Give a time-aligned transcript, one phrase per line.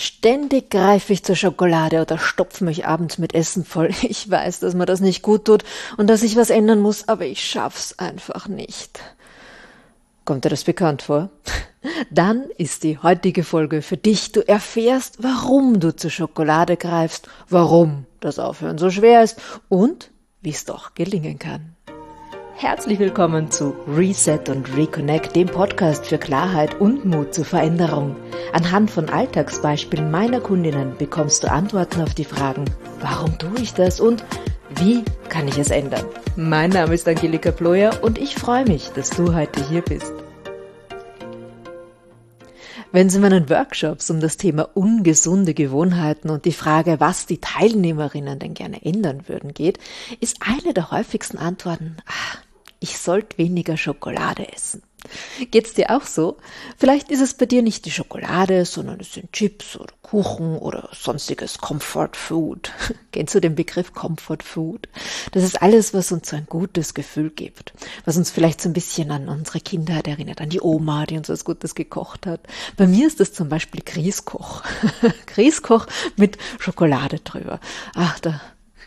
[0.00, 3.90] Ständig greife ich zur Schokolade oder stopfe mich abends mit Essen voll.
[4.02, 5.62] Ich weiß, dass mir das nicht gut tut
[5.98, 8.98] und dass ich was ändern muss, aber ich schaff's einfach nicht.
[10.24, 11.28] Kommt dir das bekannt vor?
[12.10, 14.32] Dann ist die heutige Folge für dich.
[14.32, 19.38] Du erfährst, warum du zur Schokolade greifst, warum das Aufhören so schwer ist
[19.68, 20.10] und
[20.40, 21.76] wie es doch gelingen kann.
[22.62, 28.14] Herzlich willkommen zu Reset und Reconnect, dem Podcast für Klarheit und Mut zur Veränderung.
[28.52, 32.66] Anhand von Alltagsbeispielen meiner Kundinnen bekommst du Antworten auf die Fragen,
[33.00, 34.22] warum tue ich das und
[34.78, 36.04] wie kann ich es ändern?
[36.36, 40.12] Mein Name ist Angelika Ployer und ich freue mich, dass du heute hier bist.
[42.92, 47.40] Wenn es in meinen Workshops um das Thema ungesunde Gewohnheiten und die Frage, was die
[47.40, 49.78] Teilnehmerinnen denn gerne ändern würden, geht,
[50.20, 52.38] ist eine der häufigsten Antworten, ah,
[52.80, 54.82] ich sollte weniger Schokolade essen.
[55.50, 56.36] Geht's dir auch so?
[56.76, 60.90] Vielleicht ist es bei dir nicht die Schokolade, sondern es sind Chips oder Kuchen oder
[60.92, 62.72] sonstiges Comfort Food.
[63.12, 64.88] Kennst du den Begriff Comfort Food?
[65.32, 67.72] Das ist alles, was uns so ein gutes Gefühl gibt,
[68.04, 71.28] was uns vielleicht so ein bisschen an unsere Kindheit erinnert, an die Oma, die uns
[71.28, 72.40] was Gutes gekocht hat.
[72.76, 74.62] Bei mir ist das zum Beispiel Grießkoch.
[75.26, 77.58] Grießkoch mit Schokolade drüber.
[77.94, 78.40] Ach, da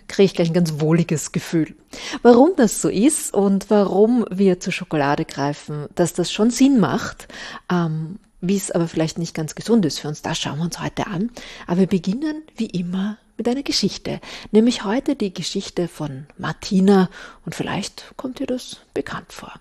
[0.08, 1.76] kriege ich gleich ein ganz wohliges Gefühl.
[2.22, 7.28] Warum das so ist und warum wir zur Schokolade greifen, dass das schon Sinn macht,
[7.72, 10.82] ähm, wie es aber vielleicht nicht ganz gesund ist für uns, das schauen wir uns
[10.82, 11.32] heute an.
[11.66, 14.20] Aber wir beginnen wie immer mit einer Geschichte,
[14.52, 17.10] nämlich heute die Geschichte von Martina
[17.46, 19.54] und vielleicht kommt dir das bekannt vor.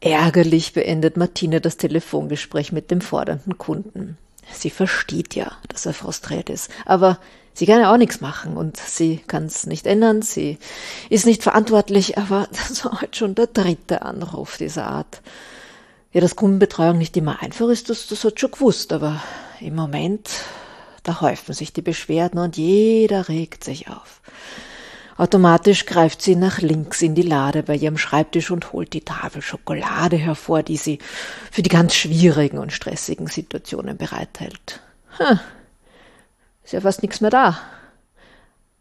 [0.00, 4.16] Ärgerlich beendet Martina das Telefongespräch mit dem fordernden Kunden.
[4.52, 7.18] Sie versteht ja, dass er frustriert ist, aber
[7.54, 10.58] sie kann ja auch nichts machen und sie kann es nicht ändern, sie
[11.10, 15.22] ist nicht verantwortlich, aber das war heute schon der dritte Anruf dieser Art.
[16.12, 19.22] Ja, dass Kundenbetreuung nicht immer einfach ist, das, das hat schon gewusst, aber
[19.60, 20.30] im Moment,
[21.02, 24.22] da häufen sich die Beschwerden und jeder regt sich auf.
[25.18, 29.42] Automatisch greift sie nach links in die Lade bei ihrem Schreibtisch und holt die Tafel
[29.42, 31.00] Schokolade hervor, die sie
[31.50, 34.80] für die ganz schwierigen und stressigen Situationen bereithält.
[35.16, 35.40] Hm,
[36.62, 37.58] ist ja fast nichts mehr da.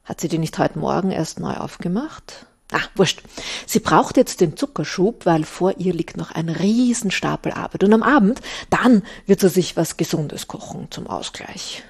[0.03, 2.45] Hat sie die nicht heute Morgen erst neu aufgemacht?
[2.71, 3.23] Ah, wurscht.
[3.65, 7.83] Sie braucht jetzt den Zuckerschub, weil vor ihr liegt noch ein Riesenstapel Arbeit.
[7.83, 11.83] Und am Abend, dann wird sie sich was Gesundes kochen zum Ausgleich.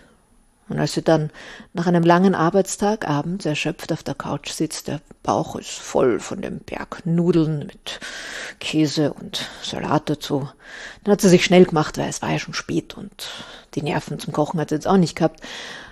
[0.70, 1.30] Und als sie dann
[1.74, 6.42] nach einem langen Arbeitstag abends erschöpft auf der Couch sitzt, der Bauch ist voll von
[6.42, 8.00] dem Berg Nudeln mit
[8.60, 10.50] Käse und Salat dazu,
[11.04, 13.30] dann hat sie sich schnell gemacht, weil es war ja schon spät und
[13.76, 15.42] die Nerven zum Kochen hat sie jetzt auch nicht gehabt.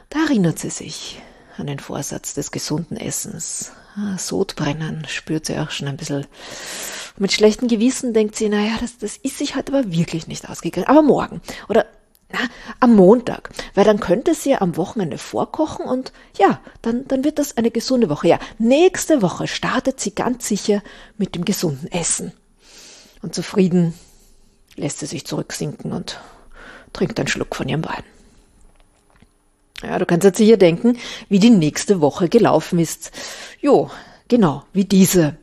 [0.09, 1.21] Da erinnert sie sich
[1.57, 3.71] an den Vorsatz des gesunden Essens.
[3.95, 6.27] Ah, Sodbrennen spürt sie auch schon ein bisschen.
[7.17, 10.87] mit schlechtem Gewissen denkt sie, naja, das, das ist sich heute aber wirklich nicht ausgegangen.
[10.87, 11.85] Aber morgen oder
[12.31, 12.39] na,
[12.79, 17.57] am Montag, weil dann könnte sie am Wochenende vorkochen und ja, dann, dann wird das
[17.57, 18.27] eine gesunde Woche.
[18.27, 20.81] Ja, nächste Woche startet sie ganz sicher
[21.17, 22.33] mit dem gesunden Essen.
[23.21, 23.93] Und zufrieden
[24.75, 26.19] lässt sie sich zurücksinken und
[26.93, 28.03] trinkt einen Schluck von ihrem Wein.
[29.83, 30.97] Ja, du kannst jetzt sicher denken,
[31.29, 33.11] wie die nächste Woche gelaufen ist.
[33.61, 33.91] Jo,
[34.27, 35.37] genau, wie diese.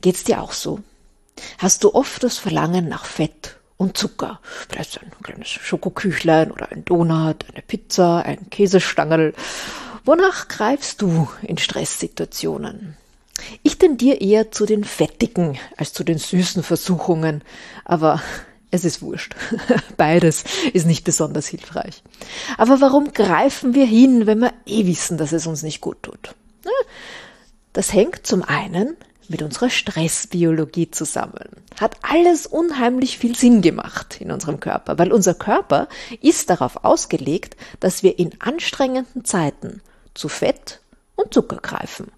[0.00, 0.80] Geht's dir auch so?
[1.58, 4.40] Hast du oft das Verlangen nach Fett und Zucker.
[4.68, 9.34] Vielleicht ein kleines Schokoküchlein oder ein Donut, eine Pizza, ein Käsestangel.
[10.04, 12.96] Wonach greifst du in Stresssituationen?
[13.62, 17.42] Ich tendiere eher zu den fettigen als zu den süßen Versuchungen,
[17.84, 18.22] aber
[18.70, 19.34] es ist wurscht.
[19.96, 22.02] Beides ist nicht besonders hilfreich.
[22.56, 26.34] Aber warum greifen wir hin, wenn wir eh wissen, dass es uns nicht gut tut?
[27.72, 28.96] Das hängt zum einen
[29.30, 31.48] mit unserer Stressbiologie zusammen.
[31.80, 35.88] Hat alles unheimlich viel Sinn gemacht in unserem Körper, weil unser Körper
[36.20, 39.82] ist darauf ausgelegt, dass wir in anstrengenden Zeiten
[40.14, 40.80] zu Fett
[41.14, 42.10] und Zucker greifen,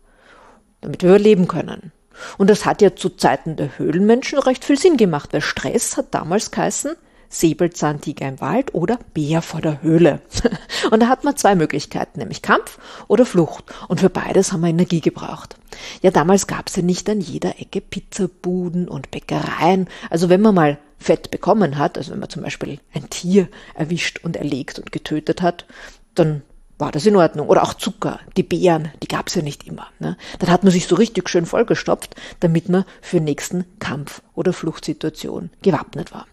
[0.81, 1.93] damit wir überleben können.
[2.37, 6.15] Und das hat ja zu Zeiten der Höhlenmenschen recht viel Sinn gemacht, weil Stress hat
[6.15, 6.97] damals geheißen,
[7.29, 10.21] Säbelzahntiger im Wald oder Bär vor der Höhle.
[10.91, 13.65] Und da hat man zwei Möglichkeiten, nämlich Kampf oder Flucht.
[13.89, 15.57] Und für beides haben wir Energie gebraucht.
[16.03, 19.89] Ja, damals gab es ja nicht an jeder Ecke Pizzabuden und Bäckereien.
[20.11, 24.21] Also wenn man mal Fett bekommen hat, also wenn man zum Beispiel ein Tier erwischt
[24.25, 25.67] und erlegt und getötet hat,
[26.15, 26.43] dann
[26.79, 27.49] war das in Ordnung.
[27.49, 29.89] Oder auch Zucker, die Beeren, die gab's ja nicht immer.
[29.99, 30.17] Ne?
[30.39, 35.51] Dann hat man sich so richtig schön vollgestopft, damit man für nächsten Kampf- oder Fluchtsituation
[35.63, 36.27] gewappnet war.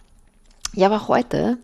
[0.75, 1.57] Ja, aber heute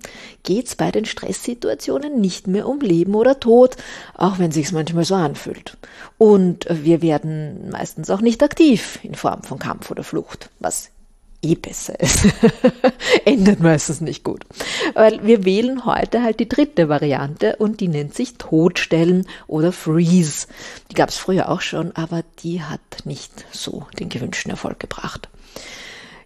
[0.43, 3.75] geht's bei den Stresssituationen nicht mehr um Leben oder Tod,
[4.15, 5.77] auch wenn sich's manchmal so anfühlt.
[6.17, 10.91] Und wir werden meistens auch nicht aktiv in Form von Kampf oder Flucht, was
[11.41, 12.27] eh besser ist.
[13.25, 14.45] Endet meistens nicht gut.
[14.93, 20.47] Weil wir wählen heute halt die dritte Variante und die nennt sich Totstellen oder Freeze.
[20.89, 25.29] Die gab es früher auch schon, aber die hat nicht so den gewünschten Erfolg gebracht.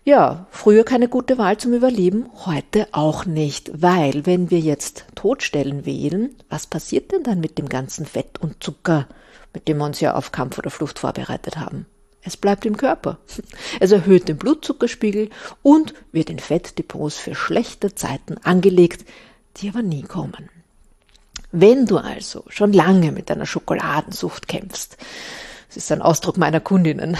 [0.07, 5.87] Ja, früher keine gute Wahl zum Überleben, heute auch nicht, weil wenn wir jetzt Todstellen
[5.87, 9.07] wählen, was passiert denn dann mit dem ganzen Fett und Zucker,
[9.51, 11.87] mit dem wir uns ja auf Kampf oder Flucht vorbereitet haben?
[12.21, 13.17] Es bleibt im Körper.
[13.79, 15.31] Es erhöht den Blutzuckerspiegel
[15.63, 19.05] und wird in Fettdepots für schlechte Zeiten angelegt,
[19.57, 20.51] die aber nie kommen.
[21.51, 24.97] Wenn du also schon lange mit deiner Schokoladensucht kämpfst,
[25.75, 27.17] das ist ein Ausdruck meiner Kundinnen,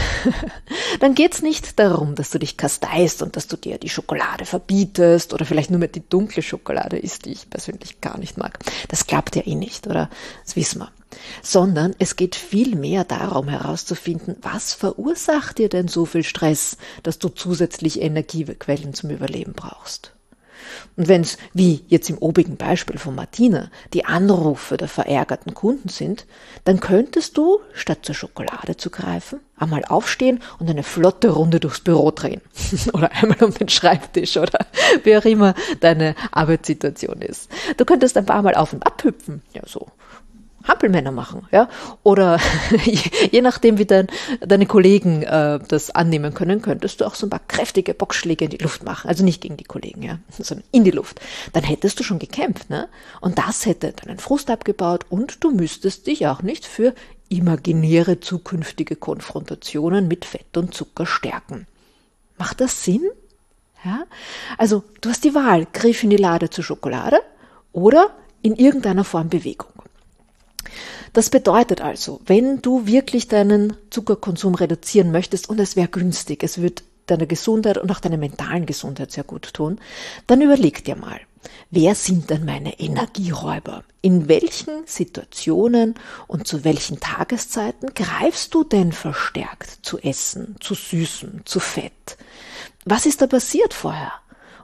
[1.01, 5.33] dann geht's nicht darum, dass du dich kasteist und dass du dir die Schokolade verbietest
[5.33, 8.59] oder vielleicht nur mit die dunkle Schokolade isst, die ich persönlich gar nicht mag.
[8.87, 10.09] Das klappt ja eh nicht, oder?
[10.45, 10.91] Das wissen wir.
[11.41, 17.19] Sondern es geht viel mehr darum herauszufinden, was verursacht dir denn so viel Stress, dass
[17.19, 20.14] du zusätzlich Energiequellen zum Überleben brauchst.
[20.95, 25.89] Und wenn es, wie jetzt im obigen Beispiel von Martina, die Anrufe der verärgerten Kunden
[25.89, 26.25] sind,
[26.63, 31.79] dann könntest du, statt zur Schokolade zu greifen, einmal aufstehen und eine flotte Runde durchs
[31.79, 32.41] Büro drehen.
[32.93, 34.65] oder einmal um den Schreibtisch oder
[35.03, 37.49] wie auch immer deine Arbeitssituation ist.
[37.77, 39.41] Du könntest ein paar Mal auf und ab hüpfen.
[39.53, 39.87] Ja, so
[40.67, 41.69] Hampelmänner machen, ja.
[42.03, 42.39] Oder
[43.31, 44.07] je nachdem, wie dein,
[44.41, 48.51] deine Kollegen äh, das annehmen können, könntest du auch so ein paar kräftige Boxschläge in
[48.51, 49.07] die Luft machen.
[49.07, 51.21] Also nicht gegen die Kollegen, ja, sondern in die Luft.
[51.53, 52.87] Dann hättest du schon gekämpft, ne?
[53.21, 56.93] Und das hätte deinen Frust abgebaut und du müsstest dich auch nicht für
[57.29, 61.67] imaginäre zukünftige Konfrontationen mit Fett und Zucker stärken.
[62.37, 63.01] Macht das Sinn?
[63.83, 64.05] Ja?
[64.57, 67.19] Also, du hast die Wahl, griff in die Lade zur Schokolade
[67.71, 68.09] oder
[68.41, 69.71] in irgendeiner Form Bewegung.
[71.13, 76.61] Das bedeutet also, wenn du wirklich deinen Zuckerkonsum reduzieren möchtest und es wäre günstig, es
[76.61, 79.79] wird deiner Gesundheit und auch deiner mentalen Gesundheit sehr gut tun,
[80.27, 81.19] dann überleg dir mal,
[81.71, 83.83] wer sind denn meine Energieräuber?
[84.01, 85.95] In welchen Situationen
[86.27, 92.17] und zu welchen Tageszeiten greifst du denn verstärkt zu Essen, zu Süßen, zu Fett?
[92.85, 94.13] Was ist da passiert vorher?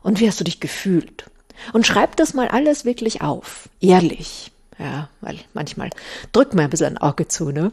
[0.04, 1.26] Und wie hast du dich gefühlt?
[1.74, 4.52] Und schreib das mal alles wirklich auf, ehrlich.
[4.80, 5.90] Ja, weil manchmal
[6.32, 7.72] drückt man ein bisschen ein Auge zu, ne?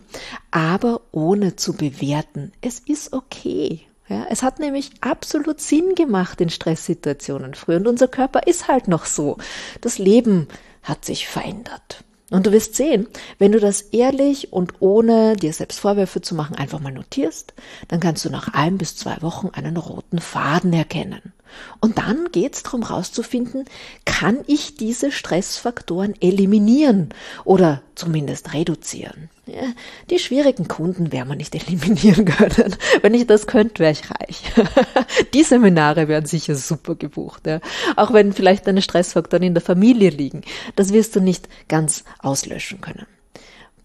[0.50, 2.52] Aber ohne zu bewerten.
[2.60, 3.82] Es ist okay.
[4.08, 8.88] Ja, es hat nämlich absolut Sinn gemacht in Stresssituationen früher und unser Körper ist halt
[8.88, 9.36] noch so.
[9.80, 10.48] Das Leben
[10.82, 12.04] hat sich verändert.
[12.30, 13.08] Und du wirst sehen,
[13.38, 17.54] wenn du das ehrlich und ohne dir selbst Vorwürfe zu machen einfach mal notierst,
[17.88, 21.32] dann kannst du nach ein bis zwei Wochen einen roten Faden erkennen.
[21.80, 23.64] Und dann geht's darum rauszufinden,
[24.04, 27.08] kann ich diese Stressfaktoren eliminieren
[27.44, 29.30] oder zumindest reduzieren.
[29.48, 29.72] Ja,
[30.10, 32.76] die schwierigen Kunden werden wir nicht eliminieren können.
[33.02, 34.42] Wenn ich das könnte, wäre ich reich.
[35.34, 37.46] die Seminare wären sicher super gebucht.
[37.46, 37.60] Ja.
[37.96, 40.42] Auch wenn vielleicht deine Stressfaktoren in der Familie liegen.
[40.76, 43.06] Das wirst du nicht ganz auslöschen können.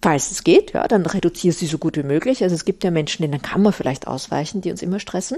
[0.02, 2.44] Falls es geht, ja, dann reduziere sie so gut wie möglich.
[2.44, 5.38] Also es gibt ja Menschen, denen kann man vielleicht ausweichen, die uns immer stressen.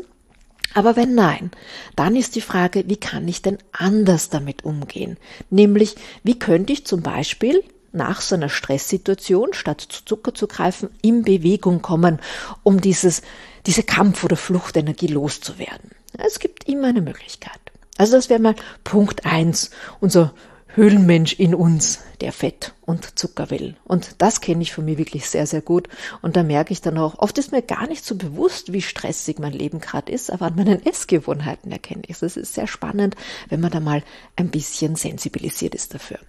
[0.73, 1.51] Aber wenn nein,
[1.95, 5.17] dann ist die Frage, wie kann ich denn anders damit umgehen?
[5.51, 7.63] Nämlich, wie könnte ich zum Beispiel
[7.95, 12.19] nach so einer Stresssituation, statt zu Zucker zu greifen, in Bewegung kommen,
[12.63, 13.21] um dieses,
[13.65, 15.91] diese Kampf- oder Fluchtenergie loszuwerden?
[16.17, 17.59] Es gibt immer eine Möglichkeit.
[17.97, 20.33] Also das wäre mal Punkt eins, unser
[20.75, 23.77] Höhlenmensch in uns, der Fett und Zucker will.
[23.85, 25.87] Und das kenne ich von mir wirklich sehr, sehr gut.
[26.21, 29.39] Und da merke ich dann auch, oft ist mir gar nicht so bewusst, wie stressig
[29.39, 32.23] mein Leben gerade ist, aber an meinen Essgewohnheiten erkenne ich es.
[32.23, 33.15] Es ist sehr spannend,
[33.47, 34.03] wenn man da mal
[34.35, 36.19] ein bisschen sensibilisiert ist dafür.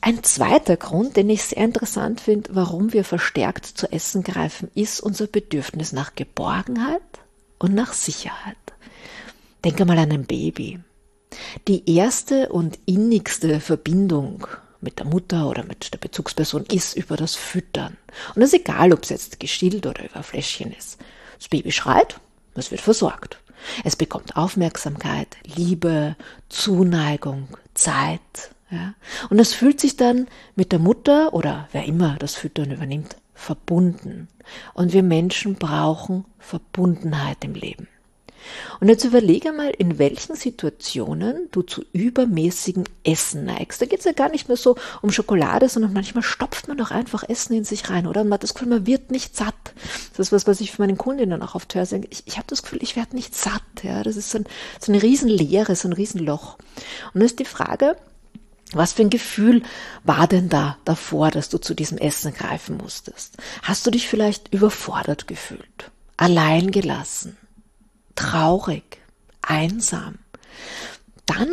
[0.00, 5.00] Ein zweiter Grund, den ich sehr interessant finde, warum wir verstärkt zu Essen greifen, ist
[5.00, 7.02] unser Bedürfnis nach Geborgenheit
[7.58, 8.56] und nach Sicherheit.
[9.64, 10.78] Denke mal an ein Baby.
[11.66, 14.46] Die erste und innigste Verbindung
[14.80, 17.96] mit der Mutter oder mit der Bezugsperson ist über das Füttern.
[18.34, 20.98] Und das ist egal, ob es jetzt gestillt oder über Fläschchen ist.
[21.38, 22.20] Das Baby schreit,
[22.54, 23.40] es wird versorgt.
[23.84, 26.16] Es bekommt Aufmerksamkeit, Liebe,
[26.48, 28.20] Zuneigung, Zeit.
[28.70, 28.94] Ja?
[29.30, 34.28] Und es fühlt sich dann mit der Mutter oder wer immer das Füttern übernimmt, verbunden.
[34.74, 37.88] Und wir Menschen brauchen Verbundenheit im Leben.
[38.80, 43.80] Und jetzt überlege mal, in welchen Situationen du zu übermäßigem Essen neigst.
[43.80, 46.90] Da geht es ja gar nicht mehr so um Schokolade, sondern manchmal stopft man doch
[46.90, 48.22] einfach Essen in sich rein, oder?
[48.22, 49.54] Und man hat das Gefühl, man wird nicht satt.
[50.16, 51.86] Das ist was, was ich von meinen Kundinnen auch oft höre.
[52.10, 53.62] Ich, ich habe das Gefühl, ich werde nicht satt.
[53.82, 54.02] Ja?
[54.02, 54.46] Das ist so, ein,
[54.80, 56.58] so eine Riesenleere, so ein Riesenloch.
[57.12, 57.96] Und dann ist die Frage,
[58.72, 59.62] was für ein Gefühl
[60.04, 63.36] war denn da davor, dass du zu diesem Essen greifen musstest?
[63.62, 65.90] Hast du dich vielleicht überfordert gefühlt?
[66.16, 67.36] Allein gelassen?
[68.18, 68.98] traurig,
[69.42, 70.18] einsam.
[71.26, 71.48] Dann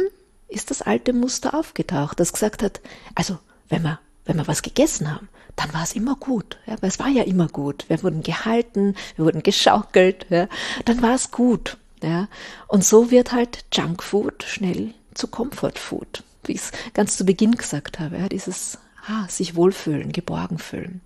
[0.48, 2.82] ist das alte Muster aufgetaucht, das gesagt hat,
[3.14, 3.38] also
[3.70, 6.58] wenn wir, wenn wir was gegessen haben, dann war es immer gut.
[6.66, 7.86] Ja, weil es war ja immer gut.
[7.88, 10.48] Wir wurden gehalten, wir wurden geschaukelt, ja,
[10.86, 11.78] dann war es gut.
[12.02, 12.28] Ja.
[12.68, 18.00] Und so wird halt Junkfood schnell zu Comfortfood, wie ich es ganz zu Beginn gesagt
[18.00, 18.18] habe.
[18.18, 21.02] Ja, dieses ah, sich wohlfühlen, geborgen fühlen.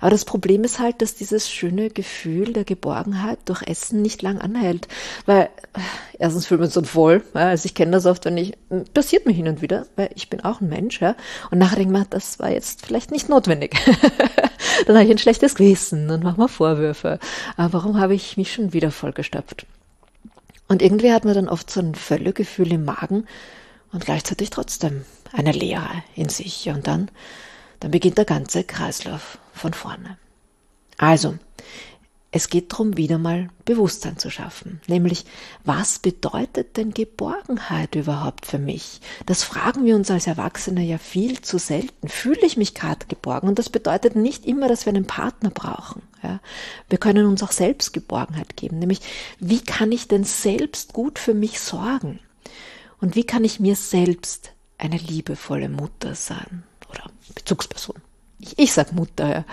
[0.00, 4.40] Aber das Problem ist halt, dass dieses schöne Gefühl der Geborgenheit durch Essen nicht lang
[4.40, 4.88] anhält,
[5.26, 5.50] weil
[6.18, 8.54] erstens fühlt man sich so voll, also ich kenne das oft, wenn ich,
[8.94, 11.16] passiert mir hin und wieder, weil ich bin auch ein Mensch, ja,
[11.50, 13.76] und nachher denke ich mir, das war jetzt vielleicht nicht notwendig.
[14.86, 17.18] Dann habe ich ein schlechtes Gewissen und mache mir Vorwürfe.
[17.56, 19.66] Aber warum habe ich mich schon wieder vollgestopft?
[20.68, 23.26] Und irgendwie hat man dann oft so ein Völlegefühl im Magen
[23.92, 26.68] und gleichzeitig trotzdem eine Leere in sich.
[26.68, 27.10] Und dann,
[27.80, 30.18] dann beginnt der ganze Kreislauf von vorne.
[30.96, 31.38] Also,
[32.30, 34.82] es geht darum, wieder mal Bewusstsein zu schaffen.
[34.86, 35.24] Nämlich,
[35.64, 39.00] was bedeutet denn Geborgenheit überhaupt für mich?
[39.24, 42.08] Das fragen wir uns als Erwachsene ja viel zu selten.
[42.08, 43.48] Fühle ich mich gerade geborgen?
[43.48, 46.02] Und das bedeutet nicht immer, dass wir einen Partner brauchen.
[46.22, 46.40] Ja?
[46.90, 48.78] Wir können uns auch selbst Geborgenheit geben.
[48.78, 49.00] Nämlich,
[49.40, 52.20] wie kann ich denn selbst gut für mich sorgen?
[53.00, 57.96] Und wie kann ich mir selbst eine liebevolle Mutter sein oder Bezugsperson.
[58.40, 59.44] Ich, ich sag Mutter, ja.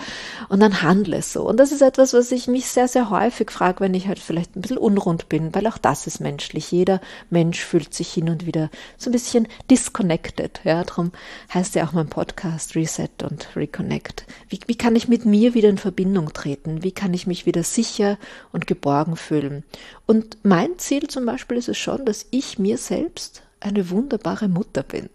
[0.48, 1.42] Und dann handle so.
[1.42, 4.54] Und das ist etwas, was ich mich sehr, sehr häufig frage, wenn ich halt vielleicht
[4.54, 6.70] ein bisschen unrund bin, weil auch das ist menschlich.
[6.70, 10.60] Jeder Mensch fühlt sich hin und wieder so ein bisschen disconnected.
[10.62, 11.10] Ja, darum
[11.52, 14.24] heißt ja auch mein Podcast Reset und Reconnect.
[14.48, 16.84] Wie, wie kann ich mit mir wieder in Verbindung treten?
[16.84, 18.18] Wie kann ich mich wieder sicher
[18.52, 19.64] und geborgen fühlen?
[20.06, 24.84] Und mein Ziel zum Beispiel ist es schon, dass ich mir selbst eine wunderbare Mutter
[24.84, 25.08] bin.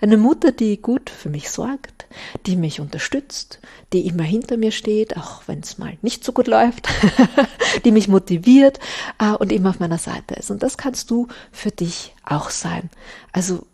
[0.00, 2.06] Eine Mutter, die gut für mich sorgt,
[2.46, 3.60] die mich unterstützt,
[3.92, 6.88] die immer hinter mir steht, auch wenn es mal nicht so gut läuft,
[7.84, 8.78] die mich motiviert
[9.18, 10.50] äh, und immer auf meiner Seite ist.
[10.50, 12.90] Und das kannst du für dich auch sein.
[13.32, 13.66] Also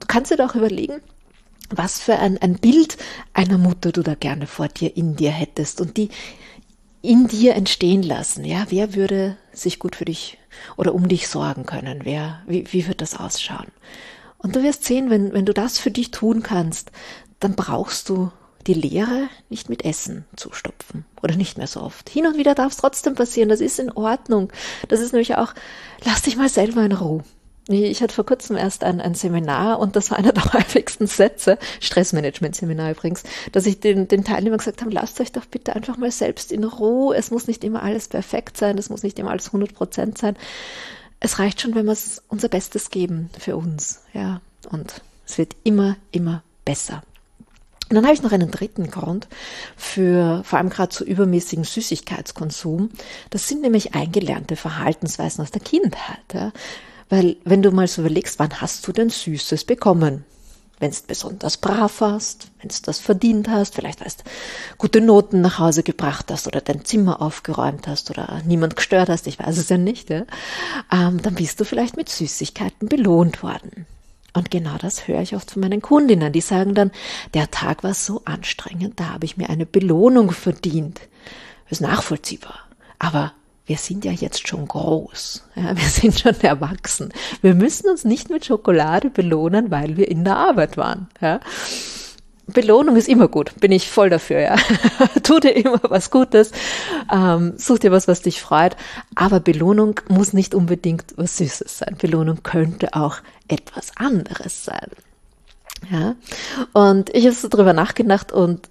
[0.00, 1.00] du kannst dir doch überlegen,
[1.70, 2.96] was für ein, ein Bild
[3.32, 6.10] einer Mutter du da gerne vor dir, in dir hättest und die
[7.02, 8.44] in dir entstehen lassen.
[8.44, 10.38] Ja, wer würde sich gut für dich
[10.76, 12.00] oder um dich sorgen können?
[12.04, 13.68] Wer, wie, wie wird das ausschauen?
[14.38, 16.90] Und du wirst sehen, wenn, wenn du das für dich tun kannst,
[17.40, 18.30] dann brauchst du
[18.66, 22.08] die Leere nicht mit Essen zustopfen oder nicht mehr so oft.
[22.08, 24.52] Hin und wieder darf es trotzdem passieren, das ist in Ordnung.
[24.88, 25.54] Das ist nämlich auch,
[26.04, 27.22] lass dich mal selber in Ruhe.
[27.68, 31.58] Ich hatte vor kurzem erst ein, ein Seminar und das war einer der häufigsten Sätze,
[31.80, 36.12] Stressmanagement-Seminar übrigens, dass ich den, den Teilnehmern gesagt habe, lasst euch doch bitte einfach mal
[36.12, 37.16] selbst in Ruhe.
[37.16, 40.36] Es muss nicht immer alles perfekt sein, es muss nicht immer alles 100 Prozent sein
[41.20, 41.96] es reicht schon, wenn wir
[42.28, 44.40] unser Bestes geben für uns, ja.
[44.70, 47.02] Und es wird immer, immer besser.
[47.88, 49.28] Und dann habe ich noch einen dritten Grund
[49.76, 52.90] für vor allem gerade zu übermäßigen Süßigkeitskonsum.
[53.30, 56.18] Das sind nämlich eingelernte Verhaltensweisen aus der Kindheit.
[56.32, 56.52] Ja?
[57.08, 60.24] Weil wenn du mal so überlegst, wann hast du denn Süßes bekommen?
[60.78, 64.24] Wenn du besonders brav warst, wenn du das verdient hast, vielleicht weißt
[64.78, 69.26] gute Noten nach Hause gebracht hast oder dein Zimmer aufgeräumt hast oder niemand gestört hast,
[69.26, 70.24] ich weiß es ja nicht, ja,
[70.92, 73.86] ähm, dann bist du vielleicht mit Süßigkeiten belohnt worden.
[74.34, 76.90] Und genau das höre ich oft von meinen Kundinnen, die sagen dann,
[77.32, 81.00] der Tag war so anstrengend, da habe ich mir eine Belohnung verdient.
[81.64, 82.60] Das ist nachvollziehbar.
[82.98, 83.32] Aber
[83.66, 87.12] wir sind ja jetzt schon groß, ja, wir sind schon erwachsen.
[87.42, 91.08] Wir müssen uns nicht mit Schokolade belohnen, weil wir in der Arbeit waren.
[91.20, 91.40] Ja.
[92.48, 94.56] Belohnung ist immer gut, bin ich voll dafür, ja.
[95.24, 96.52] tu dir immer was Gutes,
[97.12, 98.76] ähm, such dir was, was dich freut,
[99.16, 101.96] aber Belohnung muss nicht unbedingt was Süßes sein.
[102.00, 103.16] Belohnung könnte auch
[103.48, 104.90] etwas anderes sein.
[105.90, 106.14] Ja.
[106.72, 108.68] Und ich habe so drüber nachgedacht und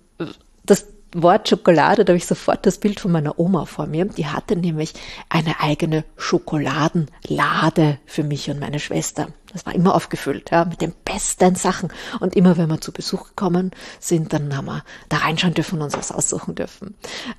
[0.66, 0.88] das
[1.22, 4.06] Wort Schokolade, da habe ich sofort das Bild von meiner Oma vor mir.
[4.06, 4.94] Die hatte nämlich
[5.30, 9.28] eine eigene Schokoladenlade für mich und meine Schwester.
[9.54, 11.90] Das war immer aufgefüllt, ja, mit den besten Sachen.
[12.20, 15.86] Und immer wenn wir zu Besuch gekommen sind, dann haben wir da reinschauen dürfen und
[15.86, 16.96] uns was aussuchen dürfen.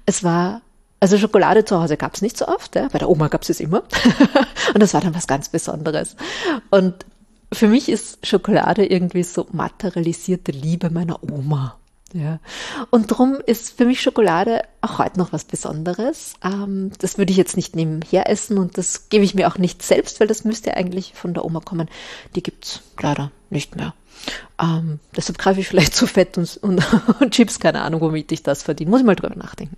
[0.06, 0.62] Es war
[0.98, 2.88] also Schokolade zu Hause gab es nicht so oft, ja.
[2.88, 3.82] bei der Oma gab es es immer.
[4.74, 6.16] und das war dann was ganz Besonderes.
[6.70, 7.04] Und
[7.52, 11.78] für mich ist Schokolade irgendwie so materialisierte Liebe meiner Oma.
[12.16, 12.40] Ja.
[12.88, 16.34] Und darum ist für mich Schokolade auch heute noch was Besonderes.
[16.42, 19.82] Ähm, das würde ich jetzt nicht nebenher essen und das gebe ich mir auch nicht
[19.82, 21.90] selbst, weil das müsste eigentlich von der Oma kommen.
[22.34, 23.92] Die gibt's leider nicht mehr.
[24.58, 26.82] Ähm, deshalb greife ich vielleicht zu Fett und, und,
[27.20, 28.90] und Chips, keine Ahnung, womit ich das verdiene.
[28.90, 29.76] Muss ich mal drüber nachdenken.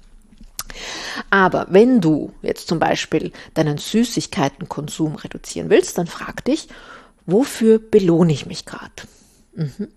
[1.30, 6.68] Aber wenn du jetzt zum Beispiel deinen Süßigkeitenkonsum reduzieren willst, dann frag dich,
[7.26, 8.92] wofür belohne ich mich gerade?
[9.56, 9.88] Mhm.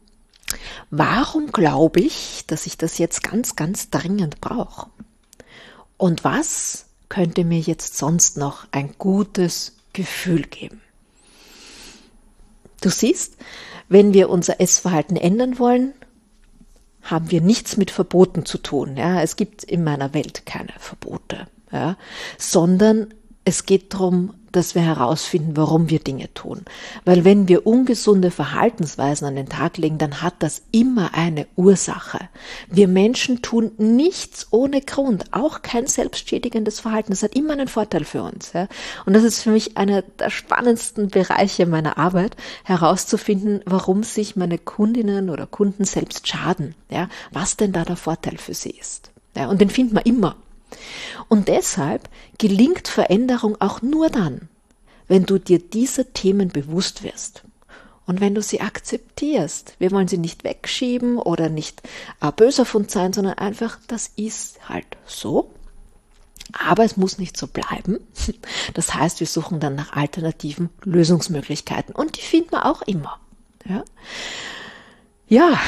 [0.89, 4.89] Warum glaube ich, dass ich das jetzt ganz, ganz dringend brauche?
[5.98, 10.81] Und was könnte mir jetzt sonst noch ein gutes Gefühl geben?
[12.81, 13.38] Du siehst,
[13.89, 15.93] wenn wir unser Essverhalten ändern wollen,
[17.03, 18.98] haben wir nichts mit Verboten zu tun.
[18.98, 21.98] Ja, es gibt in meiner Welt keine Verbote, ja,
[22.38, 26.65] sondern es geht darum, dass wir herausfinden, warum wir Dinge tun.
[27.05, 32.20] Weil wenn wir ungesunde Verhaltensweisen an den Tag legen, dann hat das immer eine Ursache.
[32.70, 37.12] Wir Menschen tun nichts ohne Grund, auch kein selbstschädigendes Verhalten.
[37.12, 38.53] Das hat immer einen Vorteil für uns.
[38.53, 38.67] Ja?
[39.05, 44.58] Und das ist für mich einer der spannendsten Bereiche meiner Arbeit, herauszufinden, warum sich meine
[44.58, 46.75] Kundinnen oder Kunden selbst schaden.
[46.89, 47.10] Ja?
[47.31, 49.12] Was denn da der Vorteil für sie ist.
[49.36, 49.50] Ja?
[49.50, 50.36] Und den finden wir immer.
[51.28, 54.50] Und deshalb gelingt Veränderung auch nur dann,
[55.08, 57.44] wenn du dir dieser Themen bewusst wirst.
[58.06, 61.82] Und wenn du sie akzeptierst, wir wollen sie nicht wegschieben oder nicht
[62.20, 65.51] äh, böser von sein, sondern einfach, das ist halt so.
[66.51, 68.00] Aber es muss nicht so bleiben.
[68.74, 71.94] Das heißt, wir suchen dann nach alternativen Lösungsmöglichkeiten.
[71.94, 73.20] Und die finden wir auch immer.
[73.66, 73.84] Ja,
[75.28, 75.60] ja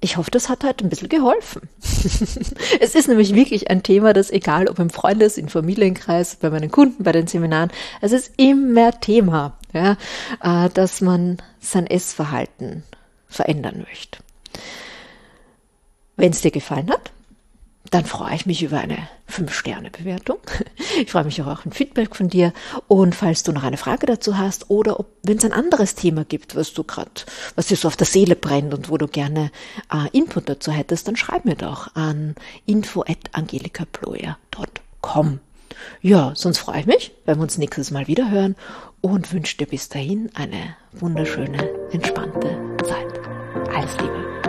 [0.00, 1.68] ich hoffe, das hat heute ein bisschen geholfen.
[1.82, 6.70] es ist nämlich wirklich ein Thema, das egal ob im Freundes-, im Familienkreis, bei meinen
[6.70, 9.96] Kunden, bei den Seminaren, es ist immer Thema, ja,
[10.42, 12.82] äh, dass man sein Essverhalten
[13.28, 14.18] verändern möchte.
[16.16, 17.12] Wenn es dir gefallen hat,
[17.90, 18.96] dann freue ich mich über eine
[19.28, 20.38] 5-Sterne-Bewertung.
[21.02, 22.52] Ich freue mich auch auf ein Feedback von dir.
[22.86, 26.56] Und falls du noch eine Frage dazu hast oder wenn es ein anderes Thema gibt,
[26.56, 27.10] was du gerade,
[27.54, 29.50] was dir so auf der Seele brennt und wo du gerne
[29.92, 32.34] äh, Input dazu hättest, dann schreib mir doch an
[32.66, 35.40] info@angelikaployer.com.
[36.02, 38.56] Ja, sonst freue ich mich, wenn wir uns nächstes Mal wieder hören
[39.00, 43.20] und wünsche dir bis dahin eine wunderschöne, entspannte Zeit.
[43.74, 44.39] Alles Liebe.